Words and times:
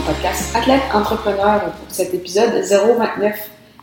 Podcast 0.00 0.54
Athlète 0.54 0.82
Entrepreneur 0.92 1.60
pour 1.60 1.86
cet 1.88 2.12
épisode 2.12 2.52
029. 2.52 3.34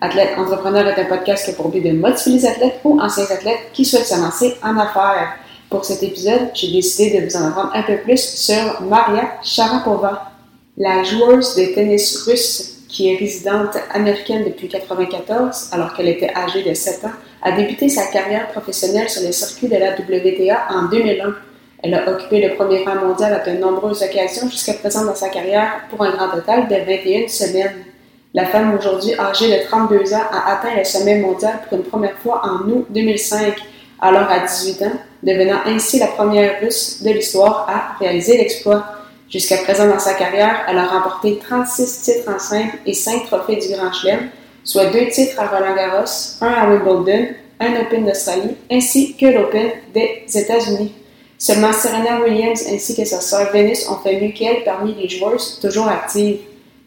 Athlète 0.00 0.30
Entrepreneur 0.38 0.86
est 0.86 1.00
un 1.00 1.04
podcast 1.04 1.44
qui 1.44 1.50
a 1.50 1.54
pour 1.54 1.68
but 1.68 1.80
de 1.80 1.92
motiver 1.92 2.36
les 2.36 2.46
athlètes 2.46 2.80
ou 2.84 2.98
anciens 3.00 3.24
athlètes 3.24 3.70
qui 3.72 3.84
souhaitent 3.84 4.06
se 4.06 4.18
lancer 4.18 4.56
en 4.62 4.78
affaires. 4.78 5.36
Pour 5.68 5.84
cet 5.84 6.02
épisode, 6.02 6.50
j'ai 6.54 6.72
décidé 6.72 7.20
de 7.20 7.26
vous 7.26 7.36
en 7.36 7.48
apprendre 7.48 7.72
un 7.74 7.82
peu 7.82 7.98
plus 7.98 8.20
sur 8.20 8.80
Maria 8.82 9.34
Sharapova, 9.42 10.32
la 10.76 11.02
joueuse 11.02 11.56
de 11.56 11.74
tennis 11.74 12.22
russe 12.26 12.78
qui 12.88 13.12
est 13.12 13.16
résidente 13.16 13.76
américaine 13.92 14.44
depuis 14.44 14.66
1994, 14.66 15.70
alors 15.72 15.94
qu'elle 15.94 16.08
était 16.08 16.32
âgée 16.34 16.62
de 16.62 16.72
7 16.72 17.04
ans, 17.04 17.12
a 17.42 17.52
débuté 17.52 17.88
sa 17.88 18.06
carrière 18.06 18.48
professionnelle 18.48 19.10
sur 19.10 19.22
les 19.22 19.32
circuits 19.32 19.68
de 19.68 19.76
la 19.76 19.92
WTA 19.92 20.68
en 20.70 20.88
2001. 20.88 21.34
Elle 21.82 21.94
a 21.94 22.10
occupé 22.10 22.40
le 22.40 22.56
premier 22.56 22.84
rang 22.84 22.96
mondial 22.96 23.32
à 23.32 23.48
de 23.48 23.56
nombreuses 23.56 24.02
occasions 24.02 24.48
jusqu'à 24.50 24.74
présent 24.74 25.04
dans 25.04 25.14
sa 25.14 25.28
carrière 25.28 25.82
pour 25.90 26.02
un 26.02 26.10
grand 26.10 26.28
total 26.28 26.66
de 26.66 26.74
21 26.74 27.28
semaines. 27.28 27.84
La 28.34 28.46
femme 28.46 28.76
aujourd'hui 28.76 29.14
âgée 29.18 29.56
de 29.56 29.64
32 29.64 30.12
ans 30.12 30.26
a 30.32 30.54
atteint 30.54 30.76
le 30.76 30.84
sommet 30.84 31.18
mondial 31.18 31.60
pour 31.68 31.78
une 31.78 31.84
première 31.84 32.18
fois 32.18 32.42
en 32.44 32.68
août 32.68 32.86
2005, 32.90 33.54
alors 34.00 34.28
à 34.28 34.40
18 34.40 34.82
ans, 34.82 34.92
devenant 35.22 35.58
ainsi 35.66 36.00
la 36.00 36.08
première 36.08 36.60
russe 36.60 37.02
de 37.02 37.10
l'histoire 37.10 37.68
à 37.68 37.98
réaliser 37.98 38.36
l'exploit. 38.38 38.84
Jusqu'à 39.30 39.58
présent 39.58 39.86
dans 39.86 39.98
sa 39.98 40.14
carrière, 40.14 40.64
elle 40.68 40.78
a 40.78 40.86
remporté 40.86 41.38
36 41.38 42.02
titres 42.02 42.32
en 42.34 42.38
simple 42.38 42.76
et 42.86 42.94
5 42.94 43.26
trophées 43.26 43.56
du 43.56 43.68
Grand 43.74 43.92
Chelem, 43.92 44.30
soit 44.64 44.86
2 44.86 45.06
titres 45.08 45.40
à 45.40 45.46
Roland 45.46 45.76
Garros, 45.76 46.04
un 46.40 46.48
à 46.48 46.68
Wimbledon, 46.68 47.28
un 47.60 47.80
Open 47.80 48.04
d'Australie, 48.04 48.56
ainsi 48.70 49.16
que 49.16 49.26
l'Open 49.26 49.70
des 49.94 50.24
États-Unis. 50.34 50.92
Seulement 51.40 51.72
Serena 51.72 52.20
Williams 52.20 52.64
ainsi 52.68 52.96
que 52.96 53.04
sa 53.04 53.20
sœur 53.20 53.52
Venus 53.52 53.88
ont 53.88 53.98
fait 53.98 54.20
mieux 54.20 54.32
qu'elle 54.32 54.64
parmi 54.64 54.92
les 54.94 55.08
joueuses 55.08 55.60
toujours 55.62 55.86
actives. 55.86 56.40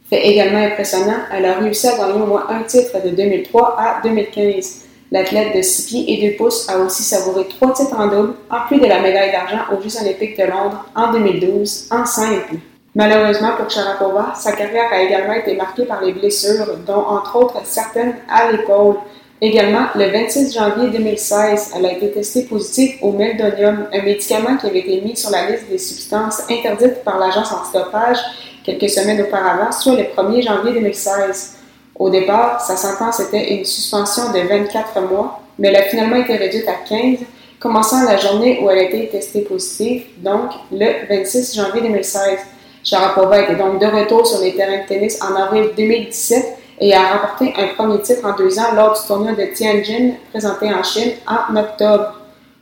Fait 0.09 0.27
également 0.27 0.59
impressionnant, 0.59 1.19
elle 1.33 1.45
a 1.45 1.53
réussi 1.53 1.87
à 1.87 1.97
gagner 1.97 2.21
au 2.21 2.25
moins 2.25 2.45
un 2.49 2.63
titre 2.63 3.01
de 3.01 3.11
2003 3.11 3.77
à 3.79 4.01
2015. 4.03 4.81
L'athlète 5.09 5.55
de 5.55 5.61
6 5.61 5.85
pieds 5.85 6.13
et 6.13 6.31
2 6.31 6.37
pouces 6.37 6.67
a 6.69 6.79
aussi 6.79 7.03
savouré 7.03 7.47
trois 7.47 7.71
titres 7.73 7.97
en 7.97 8.07
double, 8.07 8.33
en 8.49 8.67
plus 8.67 8.79
de 8.79 8.87
la 8.87 8.99
médaille 8.99 9.31
d'argent 9.31 9.59
aux 9.71 9.81
Jeux 9.81 10.01
olympiques 10.01 10.37
de 10.37 10.43
Londres 10.43 10.85
en 10.95 11.13
2012 11.13 11.87
en 11.89 12.05
simple. 12.05 12.55
Malheureusement 12.93 13.53
pour 13.57 13.69
Sharapova, 13.69 14.33
sa 14.35 14.51
carrière 14.51 14.91
a 14.91 15.01
également 15.01 15.33
été 15.33 15.55
marquée 15.55 15.85
par 15.85 16.01
les 16.01 16.11
blessures, 16.11 16.77
dont 16.85 17.05
entre 17.07 17.37
autres 17.37 17.61
certaines 17.63 18.15
à 18.29 18.51
l'épaule. 18.51 18.97
Également, 19.43 19.87
le 19.95 20.05
26 20.11 20.53
janvier 20.53 20.91
2016, 20.91 21.71
elle 21.75 21.85
a 21.87 21.93
été 21.93 22.11
testée 22.11 22.43
positive 22.43 22.97
au 23.01 23.11
meldonium, 23.11 23.87
un 23.91 24.01
médicament 24.03 24.55
qui 24.55 24.67
avait 24.67 24.81
été 24.81 25.01
mis 25.01 25.17
sur 25.17 25.31
la 25.31 25.49
liste 25.49 25.67
des 25.67 25.79
substances 25.79 26.43
interdites 26.47 27.03
par 27.03 27.17
l'agence 27.17 27.51
antidopage 27.51 28.19
quelques 28.63 28.91
semaines 28.91 29.19
auparavant, 29.19 29.71
soit 29.71 29.95
le 29.95 30.03
1er 30.03 30.43
janvier 30.43 30.73
2016. 30.73 31.55
Au 31.97 32.11
départ, 32.11 32.61
sa 32.61 32.77
sentence 32.77 33.19
était 33.19 33.55
une 33.55 33.65
suspension 33.65 34.31
de 34.31 34.47
24 34.47 35.01
mois, 35.09 35.41
mais 35.57 35.69
elle 35.69 35.77
a 35.77 35.83
finalement 35.83 36.17
été 36.17 36.35
réduite 36.35 36.67
à 36.67 36.87
15, 36.87 37.21
commençant 37.59 38.03
la 38.03 38.17
journée 38.17 38.59
où 38.61 38.69
elle 38.69 38.77
a 38.77 38.83
été 38.83 39.07
testée 39.07 39.41
positive, 39.41 40.03
donc 40.19 40.51
le 40.71 41.07
26 41.09 41.55
janvier 41.55 41.81
2016. 41.81 42.37
Sharapova 42.83 43.41
était 43.41 43.55
donc 43.55 43.79
de 43.79 43.87
retour 43.87 44.27
sur 44.27 44.39
les 44.41 44.53
terrains 44.53 44.83
de 44.83 44.87
tennis 44.87 45.19
en 45.19 45.35
avril 45.35 45.71
2017 45.75 46.60
et 46.81 46.95
a 46.95 47.13
remporté 47.13 47.53
un 47.55 47.67
premier 47.75 48.01
titre 48.01 48.25
en 48.25 48.35
deux 48.35 48.57
ans 48.57 48.73
lors 48.75 48.99
du 48.99 49.07
tournoi 49.07 49.33
de 49.33 49.45
Tianjin 49.53 50.13
présenté 50.31 50.73
en 50.73 50.81
Chine 50.81 51.11
en 51.27 51.55
octobre. 51.55 52.19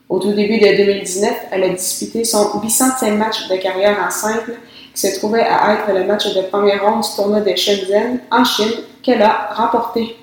Au 0.10 0.20
tout 0.20 0.34
début 0.34 0.60
de 0.60 0.76
2019, 0.76 1.32
elle 1.52 1.64
a 1.64 1.70
disputé 1.70 2.26
son 2.26 2.60
800e 2.60 3.16
match 3.16 3.48
de 3.48 3.56
carrière 3.56 3.98
en 4.06 4.12
simple, 4.12 4.54
qui 4.94 5.08
se 5.08 5.18
trouvait 5.20 5.44
à 5.44 5.74
être 5.74 5.98
le 5.98 6.04
match 6.06 6.34
de 6.36 6.42
première 6.42 6.84
ronde 6.84 7.02
du 7.02 7.16
tournoi 7.16 7.40
de 7.40 7.56
Shenzhen 7.56 8.20
en 8.30 8.44
Chine, 8.44 8.74
qu'elle 9.02 9.22
a 9.22 9.52
remporté. 9.54 10.18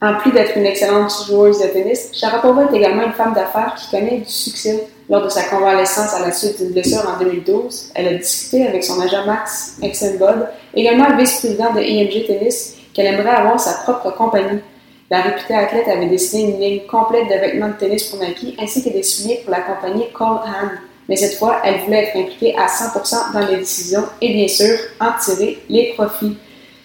En 0.00 0.18
plus 0.18 0.32
d'être 0.32 0.56
une 0.56 0.66
excellente 0.66 1.12
joueuse 1.26 1.60
de 1.60 1.68
tennis, 1.68 2.10
Sharapova 2.12 2.64
est 2.70 2.76
également 2.76 3.04
une 3.04 3.12
femme 3.12 3.34
d'affaires 3.34 3.74
qui 3.76 3.90
connaît 3.90 4.18
du 4.18 4.30
succès. 4.30 4.88
Lors 5.08 5.24
de 5.24 5.28
sa 5.28 5.44
convalescence 5.44 6.14
à 6.14 6.20
la 6.20 6.32
suite 6.32 6.58
d'une 6.58 6.72
blessure 6.72 7.02
en 7.08 7.18
2012, 7.18 7.92
elle 7.94 8.08
a 8.08 8.14
discuté 8.14 8.66
avec 8.66 8.84
son 8.84 9.00
agent 9.00 9.26
Max 9.26 9.78
Exenbod, 9.82 10.48
également 10.74 11.16
vice-président 11.16 11.72
de 11.72 11.80
IMG 11.80 12.26
Tennis, 12.26 12.76
qu'elle 12.92 13.06
aimerait 13.06 13.30
avoir 13.30 13.58
sa 13.58 13.82
propre 13.82 14.10
compagnie. 14.16 14.60
La 15.10 15.20
réputée 15.20 15.54
athlète 15.54 15.88
avait 15.88 16.06
dessiné 16.06 16.50
une 16.50 16.60
ligne 16.60 16.80
complète 16.86 17.28
de 17.28 17.34
vêtements 17.34 17.68
de 17.68 17.74
tennis 17.74 18.04
pour 18.04 18.18
Nike 18.20 18.56
ainsi 18.58 18.82
que 18.82 18.88
des 18.88 19.02
souliers 19.02 19.42
pour 19.44 19.50
la 19.50 19.60
compagnie 19.60 20.10
Cole 20.12 20.38
Hand. 20.38 20.70
Mais 21.08 21.16
cette 21.16 21.34
fois, 21.34 21.60
elle 21.64 21.80
voulait 21.80 22.04
être 22.04 22.16
impliquée 22.16 22.56
à 22.56 22.66
100% 22.66 23.32
dans 23.34 23.46
les 23.46 23.56
décisions 23.56 24.04
et 24.20 24.32
bien 24.32 24.48
sûr 24.48 24.78
en 25.00 25.10
tirer 25.22 25.58
les 25.68 25.92
profits. 25.94 26.38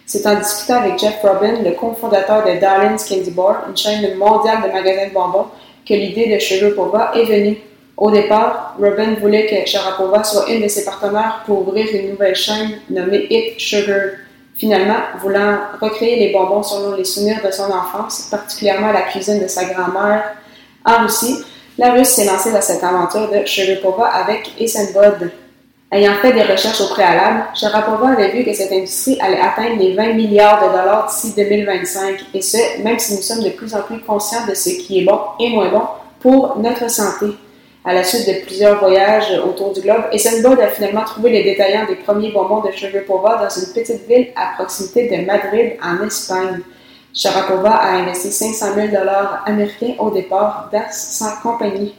C'est 0.06 0.25
en 0.25 0.35
discutant 0.35 0.81
avec 0.81 1.00
Jeff 1.00 1.22
Robin, 1.22 1.62
le 1.63 1.72
cofondateur 1.72 2.45
de 2.45 2.59
Darling's 2.59 3.07
Candy 3.07 3.31
Bar, 3.31 3.66
une 3.69 3.78
chaîne 3.78 4.16
mondiale 4.16 4.63
de 4.63 4.72
magasins 4.72 5.07
de 5.07 5.13
bonbons, 5.13 5.47
que 5.88 5.94
l'idée 5.94 6.34
de 6.34 6.39
Sharapova 6.39 7.12
est 7.16 7.25
venue. 7.25 7.57
Au 7.95 8.12
départ, 8.12 8.75
Robin 8.79 9.16
voulait 9.19 9.47
que 9.47 9.69
Sharapova 9.69 10.24
soit 10.24 10.50
une 10.50 10.62
de 10.62 10.68
ses 10.68 10.85
partenaires 10.85 11.44
pour 11.45 11.68
ouvrir 11.68 11.88
une 11.94 12.12
nouvelle 12.12 12.35
chaîne 12.35 12.79
nommée 12.89 13.28
It 13.29 13.59
Sugar. 13.59 14.12
Finalement, 14.57 14.97
voulant 15.22 15.59
recréer 15.79 16.16
les 16.16 16.34
bonbons 16.34 16.63
selon 16.63 16.95
les 16.95 17.03
souvenirs 17.03 17.41
de 17.45 17.51
son 17.51 17.72
enfance, 17.72 18.28
particulièrement 18.31 18.91
la 18.91 19.03
cuisine 19.03 19.40
de 19.40 19.47
sa 19.47 19.66
grand-mère 19.66 20.35
en 20.84 21.03
Russie, 21.03 21.44
la 21.78 21.91
Russe 21.91 22.09
s'est 22.09 22.25
lancée 22.25 22.51
dans 22.51 22.62
cette 22.62 22.84
aventure 22.84 23.29
de 23.29 23.45
Sharapova 23.45 24.07
avec 24.07 24.51
Eisenbod. 24.59 25.31
Ayant 25.91 26.16
fait 26.22 26.34
des 26.34 26.41
recherches 26.41 26.81
au 26.81 26.88
préalable, 26.88 27.45
Sharapova 27.53 28.09
avait 28.09 28.31
vu 28.31 28.44
que 28.44 28.53
cette 28.53 28.72
industrie 28.72 29.19
allait 29.22 29.40
atteindre 29.40 29.79
les 29.79 29.94
20 29.94 30.13
milliards 30.13 30.59
de 30.59 30.69
dollars 30.69 31.07
d'ici 31.07 31.34
2025, 31.35 32.25
et 32.34 32.41
ce, 32.41 32.81
même 32.81 32.97
si 32.97 33.16
nous 33.16 33.22
sommes 33.22 33.44
de 33.44 33.51
plus 33.51 33.75
en 33.75 33.84
plus 33.84 34.00
conscients 34.00 34.45
de 34.50 34.56
ce 34.56 34.69
qui 34.69 35.00
est 35.00 35.06
bon 35.06 35.19
et 35.39 35.50
moins 35.50 35.69
bon 35.69 35.84
pour 36.19 36.57
notre 36.57 36.89
santé 36.89 37.28
à 37.88 37.94
la 37.94 38.03
suite 38.03 38.28
de 38.28 38.46
plusieurs 38.46 38.80
voyages 38.80 39.40
autour 39.48 39.72
du 39.72 39.80
globe. 39.80 40.03
Et 40.12 40.18
Essenbod 40.18 40.59
a 40.59 40.68
finalement 40.68 41.06
trouvé 41.06 41.30
les 41.30 41.44
détaillants 41.44 41.86
des 41.88 41.96
premiers 41.96 42.34
bonbons 42.34 42.59
de 42.59 42.70
Sharapova 42.70 43.38
dans 43.38 43.50
une 43.50 43.74
petite 43.74 44.06
ville 44.09 44.28
à 44.36 44.56
proximité 44.56 45.08
de 45.08 45.25
Madrid, 45.25 45.78
en 45.81 46.06
Espagne. 46.06 46.59
Sharapova 47.14 47.72
a 47.72 47.92
investi 47.94 48.30
500 48.30 48.75
000 48.75 48.88
dollars 48.90 49.42
américains 49.46 49.94
au 50.00 50.12
départ 50.12 50.70
dans 50.74 50.84
sa 50.92 51.38
compagnie. 51.42 51.96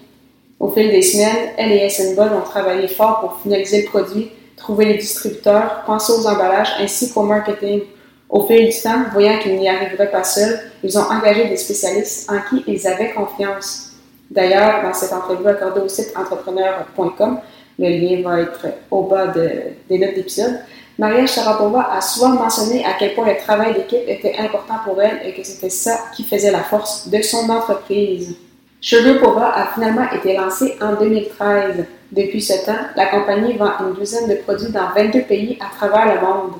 Au 0.60 0.70
fil 0.70 0.90
des 0.90 1.00
semaines, 1.00 1.54
elle 1.56 1.72
et 1.72 1.86
Essenbod 1.86 2.32
ont 2.34 2.42
travaillé 2.42 2.86
fort 2.86 3.20
pour 3.20 3.40
finaliser 3.40 3.84
le 3.84 3.88
produit, 3.88 4.30
trouver 4.58 4.84
les 4.84 4.98
distributeurs, 4.98 5.84
penser 5.86 6.12
aux 6.12 6.26
emballages 6.26 6.74
ainsi 6.80 7.10
qu'au 7.14 7.22
marketing. 7.22 7.80
Au 8.28 8.46
fil 8.46 8.68
du 8.68 8.78
temps, 8.78 9.04
voyant 9.10 9.38
qu'ils 9.38 9.56
n'y 9.56 9.70
arriveraient 9.70 10.10
pas 10.10 10.24
seuls, 10.24 10.60
ils 10.84 10.98
ont 10.98 11.10
engagé 11.10 11.48
des 11.48 11.56
spécialistes 11.56 12.30
en 12.30 12.40
qui 12.46 12.62
ils 12.66 12.86
avaient 12.86 13.12
confiance. 13.12 13.87
D'ailleurs, 14.30 14.82
dans 14.82 14.92
cette 14.92 15.12
entrevue 15.12 15.48
accordée 15.48 15.80
au 15.80 15.88
site 15.88 16.12
entrepreneur.com, 16.16 17.38
le 17.78 17.88
lien 17.88 18.22
va 18.22 18.40
être 18.40 18.66
au 18.90 19.02
bas 19.02 19.28
des 19.28 19.98
notes 19.98 20.14
d'épisode, 20.14 20.58
Maria 20.98 21.26
Sharapova 21.26 21.92
a 21.92 22.00
souvent 22.00 22.30
mentionné 22.30 22.84
à 22.84 22.94
quel 22.98 23.14
point 23.14 23.28
le 23.28 23.36
travail 23.36 23.72
d'équipe 23.72 24.02
était 24.08 24.36
important 24.36 24.74
pour 24.84 25.00
elle 25.00 25.20
et 25.24 25.32
que 25.32 25.44
c'était 25.44 25.70
ça 25.70 25.96
qui 26.14 26.24
faisait 26.24 26.50
la 26.50 26.64
force 26.64 27.08
de 27.08 27.22
son 27.22 27.48
entreprise. 27.48 28.34
Sugarpova 28.80 29.52
a 29.54 29.66
finalement 29.74 30.10
été 30.10 30.36
lancée 30.36 30.76
en 30.80 30.94
2013. 30.94 31.84
Depuis 32.10 32.42
ce 32.42 32.64
temps, 32.66 32.78
la 32.96 33.06
compagnie 33.06 33.56
vend 33.56 33.70
une 33.80 33.94
douzaine 33.94 34.28
de 34.28 34.34
produits 34.36 34.72
dans 34.72 34.90
22 34.94 35.22
pays 35.22 35.56
à 35.60 35.72
travers 35.76 36.14
le 36.14 36.20
monde. 36.20 36.54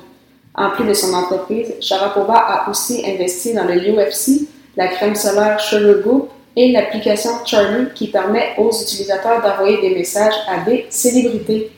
En 0.55 0.71
plus 0.71 0.85
de 0.85 0.95
son 0.95 1.13
entreprise, 1.15 1.75
Sharapova 1.81 2.39
a 2.39 2.71
aussi 2.71 3.05
investi 3.05 3.55
dans 3.55 3.65
le 3.65 3.75
UFC, 3.75 4.47
la 4.77 4.87
crème 4.87 5.17
solaire 5.17 5.59
Sugar 5.59 5.97
et 6.59 6.73
l'application 6.73 7.31
Charlie 7.45 7.87
qui 7.95 8.09
permet 8.09 8.55
aux 8.59 8.73
utilisateurs 8.73 9.41
d'envoyer 9.41 9.81
des 9.81 9.95
messages 9.95 10.35
à 10.49 10.59
des 10.69 10.87
célébrités. 10.91 11.71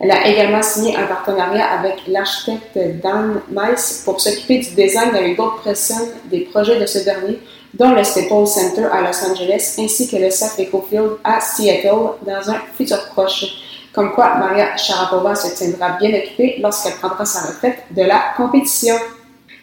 Elle 0.00 0.10
a 0.10 0.26
également 0.26 0.60
signé 0.60 0.96
un 0.96 1.06
partenariat 1.06 1.66
avec 1.66 2.08
l'architecte 2.08 2.76
Dan 3.00 3.40
Mice 3.48 4.02
pour 4.04 4.20
s'occuper 4.20 4.58
du 4.58 4.70
design 4.74 5.14
avec 5.14 5.36
d'autres 5.36 5.62
personnes 5.62 6.08
des 6.28 6.40
projets 6.40 6.80
de 6.80 6.84
ce 6.84 6.98
dernier, 7.04 7.38
dont 7.74 7.92
le 7.92 8.02
Staples 8.02 8.48
Center 8.48 8.86
à 8.92 9.02
Los 9.02 9.24
Angeles 9.24 9.76
ainsi 9.78 10.10
que 10.10 10.16
le 10.16 10.30
Safeco 10.30 10.84
Field 10.90 11.12
à 11.22 11.40
Seattle 11.40 12.16
dans 12.26 12.50
un 12.50 12.60
futur 12.76 13.06
proche. 13.12 13.46
comme 13.92 14.10
quoi 14.10 14.34
Maria 14.34 14.76
Sharapova 14.76 15.36
se 15.36 15.54
tiendra 15.54 15.90
bien 16.00 16.10
occupée 16.18 16.56
lorsqu'elle 16.60 16.94
prendra 16.94 17.24
sa 17.24 17.46
retraite 17.46 17.84
de 17.92 18.02
la 18.02 18.34
compétition. 18.36 18.96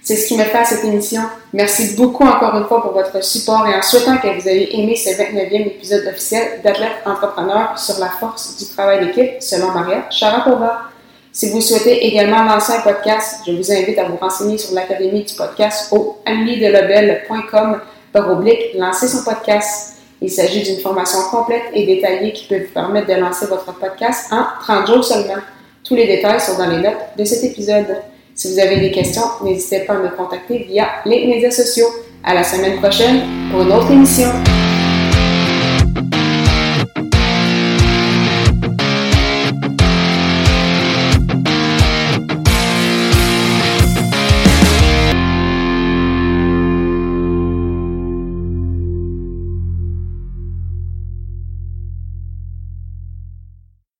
C'est 0.03 0.15
ce 0.15 0.27
qui 0.27 0.37
me 0.37 0.43
fait 0.43 0.57
à 0.57 0.65
cette 0.65 0.83
émission. 0.83 1.21
Merci 1.53 1.95
beaucoup 1.95 2.23
encore 2.23 2.55
une 2.57 2.65
fois 2.65 2.81
pour 2.81 2.91
votre 2.91 3.23
support 3.23 3.67
et 3.67 3.75
en 3.75 3.83
souhaitant 3.83 4.17
que 4.17 4.27
vous 4.27 4.47
ayez 4.47 4.79
aimé 4.79 4.95
ce 4.95 5.09
29e 5.09 5.67
épisode 5.67 6.07
officiel 6.07 6.59
d'Athlète 6.63 7.03
Entrepreneur 7.05 7.77
sur 7.77 7.99
la 7.99 8.09
force 8.09 8.57
du 8.57 8.65
travail 8.65 9.05
d'équipe 9.05 9.39
selon 9.39 9.71
Maria 9.71 10.07
Sharapova. 10.09 10.89
Si 11.31 11.51
vous 11.51 11.61
souhaitez 11.61 12.07
également 12.07 12.43
lancer 12.43 12.73
un 12.73 12.81
podcast, 12.81 13.41
je 13.45 13.51
vous 13.51 13.71
invite 13.71 13.99
à 13.99 14.05
vous 14.05 14.17
renseigner 14.17 14.57
sur 14.57 14.73
l'Académie 14.73 15.23
du 15.23 15.33
podcast 15.35 15.93
au 15.93 16.17
ameliedelobel.com 16.25 17.79
par 18.11 18.31
oblique 18.31 18.73
lancer 18.75 19.07
son 19.07 19.23
podcast. 19.23 19.97
Il 20.19 20.31
s'agit 20.31 20.63
d'une 20.63 20.79
formation 20.79 21.19
complète 21.29 21.63
et 21.73 21.85
détaillée 21.85 22.33
qui 22.33 22.47
peut 22.47 22.57
vous 22.57 22.73
permettre 22.73 23.07
de 23.07 23.13
lancer 23.13 23.45
votre 23.45 23.71
podcast 23.75 24.33
en 24.33 24.45
30 24.61 24.87
jours 24.87 25.05
seulement. 25.05 25.41
Tous 25.83 25.95
les 25.95 26.07
détails 26.07 26.41
sont 26.41 26.57
dans 26.57 26.67
les 26.67 26.77
notes 26.77 27.15
de 27.17 27.23
cet 27.23 27.43
épisode. 27.43 27.97
Si 28.41 28.51
vous 28.51 28.59
avez 28.59 28.77
des 28.77 28.89
questions, 28.89 29.21
n'hésitez 29.43 29.81
pas 29.81 29.93
à 29.93 29.97
me 29.99 30.09
contacter 30.17 30.65
via 30.67 30.87
les 31.05 31.27
médias 31.27 31.51
sociaux. 31.51 31.85
À 32.23 32.33
la 32.33 32.43
semaine 32.43 32.79
prochaine 32.79 33.21
pour 33.51 33.61
une 33.61 33.71
autre 33.71 33.91
émission. 33.91 34.29